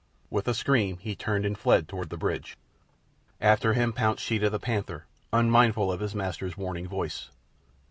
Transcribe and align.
With 0.31 0.47
a 0.47 0.55
scream 0.55 0.97
he 0.97 1.15
turned 1.15 1.45
and 1.45 1.55
fled 1.55 1.87
toward 1.87 2.09
the 2.09 2.17
bridge. 2.17 2.57
After 3.39 3.73
him 3.73 3.93
pounced 3.93 4.23
Sheeta 4.23 4.49
the 4.49 4.57
panther, 4.57 5.05
unmindful 5.31 5.91
of 5.91 5.99
his 5.99 6.15
master's 6.15 6.57
warning 6.57 6.87
voice. 6.87 7.29